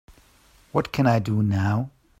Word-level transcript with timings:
what 0.71 0.91
can 0.91 1.05
I 1.05 1.19
do 1.19 1.43
now? 1.43 1.91